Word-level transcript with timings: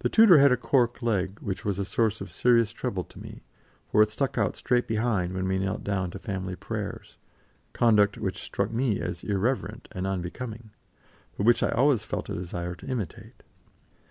The 0.00 0.10
tutor 0.10 0.36
had 0.40 0.52
a 0.52 0.58
cork 0.58 1.00
leg, 1.00 1.38
which 1.40 1.64
was 1.64 1.78
a 1.78 1.84
source 1.86 2.20
of 2.20 2.30
serious 2.30 2.70
trouble 2.70 3.02
to 3.04 3.18
me, 3.18 3.40
for 3.90 4.02
it 4.02 4.10
stuck 4.10 4.36
out 4.36 4.56
straight 4.56 4.86
behind 4.86 5.32
when 5.32 5.48
we 5.48 5.58
knelt 5.58 5.82
down 5.82 6.10
to 6.10 6.18
family 6.18 6.54
prayers 6.54 7.16
conduct 7.72 8.18
which 8.18 8.42
struck 8.42 8.70
me 8.70 9.00
as 9.00 9.24
irreverent 9.24 9.88
and 9.92 10.06
unbecoming, 10.06 10.68
but 11.38 11.46
which 11.46 11.62
I 11.62 11.70
always 11.70 12.02
felt 12.02 12.28
a 12.28 12.34
desire 12.34 12.74
to 12.74 12.86
imitate. 12.88 13.42